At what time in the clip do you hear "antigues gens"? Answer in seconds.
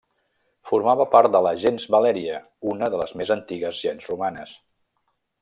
3.37-4.09